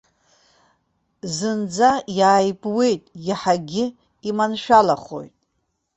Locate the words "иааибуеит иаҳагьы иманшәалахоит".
2.19-5.35